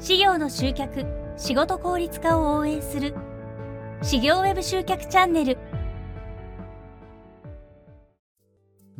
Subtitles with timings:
[0.00, 1.04] 事業の集客
[1.36, 3.14] 仕事効率化を応援する。
[4.02, 5.58] 事業ウェブ集客チャンネル。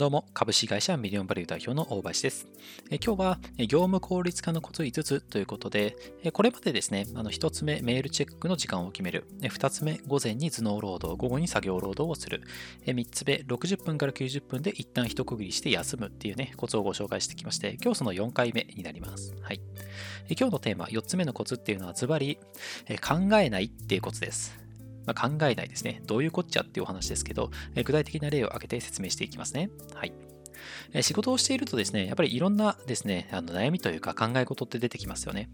[0.00, 2.48] どうも、株式会社ミリオンバリュー代表の大橋です。
[2.90, 5.94] え今日は業務効率化のコツ5つということで、
[6.32, 12.40] これまでですね、あの1つ目メールチェックの時間を決める、2つ目午前に頭脳労働、午後に作業労働をする、
[12.86, 19.34] 3つ目60分から90分で一旦一区切りして休むっていうね、コツをご紹介してきまして、今日その4回目になります。
[19.42, 19.60] はい。
[20.30, 22.38] 今日のテーマ、4つ目のコツっていうのはズバリ
[23.06, 24.59] 考えないっていうコツです。
[25.10, 26.02] まあ、考えないですね。
[26.06, 29.70] どういうこっちゃっていうお話ですけど、え具体的な例を挙げて説明していきますね。
[29.94, 30.29] はい。
[30.92, 35.50] え仕事をしているとですね、やっぱりいろんなですね、あの悩みというか考え事って出てきますよね。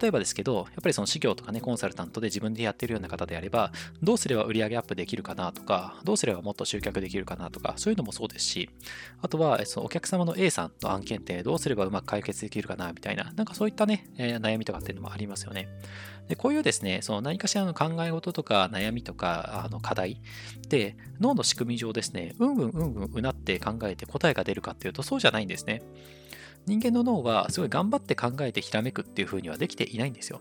[0.00, 3.72] 例えばですけど、やっぱりその事業とかね、コンサルタントで自分でやってるような方であれば、
[4.02, 8.68] どうすれば売上アップできるかなとか、どうすればもっと集客できるかなとか、そういうのもそうですし、
[9.22, 15.68] あとは、そのお客様の A さんの案件ってどうすればうまく解決できるかなみたいな、なんかそういったね、え、悩みとかっていうのもありますよね。
[16.28, 20.20] でこういうですね、その何かしらの考え事とか悩みとかあの課題
[20.68, 25.82] で脳の仕組み上ですね、うんうんうんうんうなって考えて答ええが出るかっていうとそうじゃないんですね。
[26.66, 30.40] 人間の脳はすごい頑張って考えてひらめくっていう風にはできていないんですよ。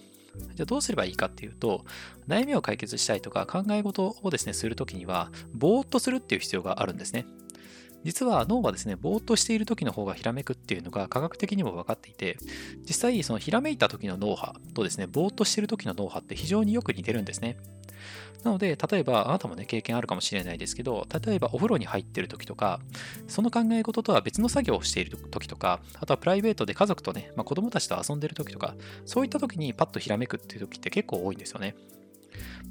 [0.55, 1.86] じゃあどうすればいいかっていうと、
[2.27, 7.25] 悩みを解決したいとか考え事をですね、するときには、ぼーっとするっていう必要があるんですね。
[8.03, 12.38] 実は脳はですね、ぼーっとしている時の方がひらめくっていうのが科学的にも分かっていて、
[12.88, 17.58] 実際そのひらめいた時の脳波とですね、ぼーっとしている時の脳波って非常によく似てるんですね。
[18.44, 22.80] なので、例えば、あなたもね、経験あるかもしれないですけど、例えばお風呂に入ってる時とか、
[23.28, 31.76] その考え事とは別の作業をしている時とか、あとはプライベートで家族とね、まあ、子供たちと遊んでる時とか、そういった時にパッとひらめくっていう時って結構多いんですよね。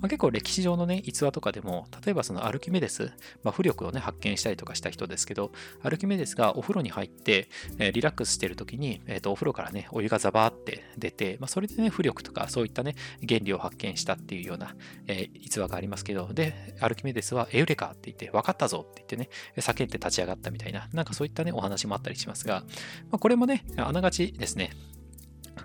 [0.00, 3.12] まあ、結構歴史上のね、逸話とかでも、例えばそのアルキメデス、
[3.42, 7.48] まあ、浮力をね、発見したりとかした人ですけど、アルキメデスがお風呂に入って、
[7.78, 12.94] えー、リラックスしてる時に、えーと、お風呂からね、お湯がザバーって出て、まあ、それでね、浮力とかそういったね、
[13.26, 14.74] 原理を発見したっていうような、
[15.06, 22.64] えー、逸話がありますけど、で、アルキメデスはエウレカって言って、分かったぞって言ってね、叫んで立ち上がったみたいな、なんかそういったね、お話もあったりしますが、
[23.10, 24.70] まあ、これもね、あながちですね、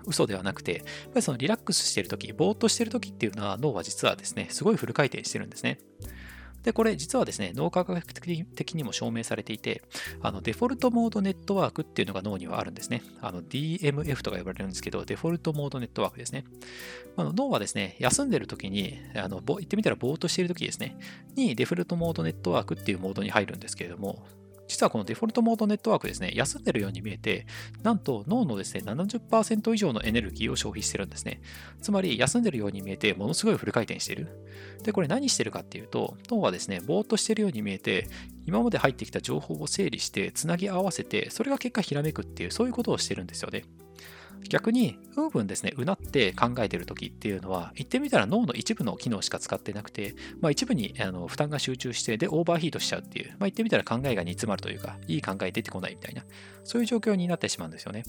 [0.06, 5.78] 嘘ではなくて、やっぱりそのリラックスしているとき、ぼーっとしているときっていうのは脳は実はですね、すごいフル回転してるんですね。
[6.62, 9.82] で、これ実はですね、脳科学的にも証明されていて、
[10.20, 13.02] あのデフォルトモードネットワークっていうのが脳にはあるんですね。
[13.20, 16.44] あの DMF とか呼ばれるんですけど、デフォルトモードネットワークですね。
[17.16, 20.98] あの脳はですね、休んでる時に、あの言ってみたらぼーっとしている時ですね、
[21.34, 24.26] にデフォルトモードネットワークっていうモードに入るんですけれども、
[24.70, 27.44] 実はこのデフォルトモードネットワークですね、休んでるように見えて、
[27.82, 31.42] なんと脳のですね、70%以上のエネルギーを消費してるんですね。
[31.82, 34.28] つまり、休んでるように見えて、ものすごいフル回転してる。
[34.84, 38.06] で、これ何してるかっていうと、脳はですね、ぼーっとしてるように見えて、
[38.46, 43.64] 今まで入ってきた情報を整理して、つなぎ合わせて、それが結果ひらめくっていう、そういうことをしてるんですよね。
[44.48, 56.24] 逆に、うんうんですね、うなって考えてる時っていうのは、言ってみたら脳の一部の機能しか使ってなくて、まあ、一部にあの負担が集中して、で、オーバーヒートしちゃうっていう、まあ、言ってみたら考えが煮詰まるというか、いい考え出てこないみたいな、
[56.64, 58.02] そういう状況になってしまうんですよね。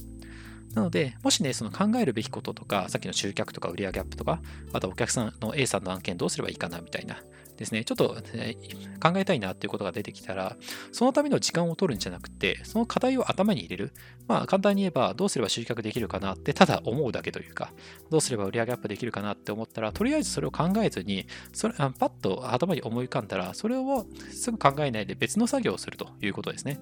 [0.73, 4.41] なので、もしね、その考えるべきこととか、さっきの集客とか売上アップとか、
[4.73, 7.21] あとお客さんの A さんの案件どうすればいいかなみたいな、
[7.61, 8.57] ですね、ちょっと、ね、
[9.01, 10.57] 考えたいなっていうことが出てきたら、
[10.91, 13.93] そのための時間を取るんじゃなくて、その課題を頭に入れる。
[14.27, 17.71] まあ、簡単に言えば、どうすれば集客できるかなって、ただ思うだけというか、
[18.09, 26.79] どうすれば売上アップできるかなって思ったら、とりあえずそれを考えずに、それパッと頭に思い浮かんだら、それをすぐ考えないで別の作業をするということですね。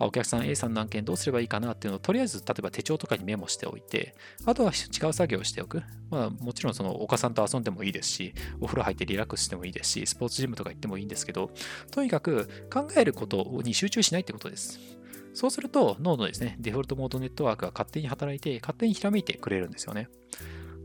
[0.00, 5.82] お客さん A さんの案件どうすればいいかなっていうのをとりあえず例えば手帳とかにメモしておいて、あとは違う作業をしておく。
[6.10, 11.50] まあもちろんそのお母さんと遊んでもいいですし、お風呂入ってリラックスしてもいいですし、スポーツジムとか行ってもいいんですけど、
[11.90, 14.80] とにかく考えることに集中しないってことです。
[15.34, 20.08] そうすると脳のですね、デフォルトモードネットワークが勝手に働いて、勝手にひらめいてくれるんですよね。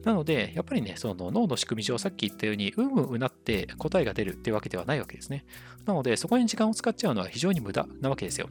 [0.04, 5.46] なので、やっぱりね、その脳の仕組み上、さっき言ったように、うんうんうなって答えが出るってわけではないわけですね。
[5.86, 8.50] なので、そこに時間を使っちゃうのは非常に無駄なわけですよ。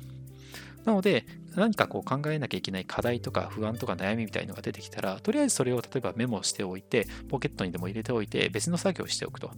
[0.84, 1.24] なので、
[1.56, 9.50] 何かこう考えなきゃいけない課題とか不安とか悩みみたいのが出てきたら、とりあえずそれを例えばメモしておいて、ポケットにでも入れておいて、別の作業をしておくと。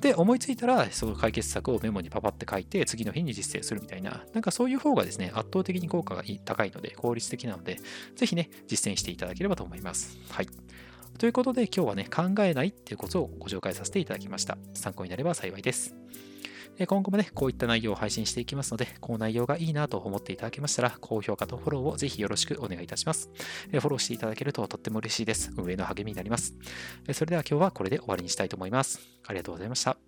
[0.00, 7.78] で、思いついたら、その解決策をメモにパパって書いて、次の日に実践するみたいな、なんかそういう方がですね、圧倒的に効果が高いので、効率的なので、
[8.16, 10.16] ぜひね、実践していただければと思います。
[10.30, 10.48] はい。
[11.18, 14.56] ということで、今日はね、考えないっていうことをご紹介させていただきました。
[14.74, 15.96] 参考になれば幸いです。
[16.86, 23.30] 今後もね、こういった内容を配信していきますので、この内容がいいなと思っていただけましたら、高評価とフォローをぜひよろしくお願いいたします。
[23.70, 25.52] フォローしていただけるととっても嬉しいです。
[25.56, 26.54] 運営の励みになります。
[27.12, 29.00] それでは今日はこれで終わりにしたいと思います。
[29.26, 30.07] ありがとうございました。